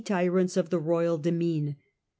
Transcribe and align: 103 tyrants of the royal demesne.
103 0.03 0.25
tyrants 0.31 0.57
of 0.57 0.71
the 0.71 0.79
royal 0.79 1.19
demesne. 1.19 1.75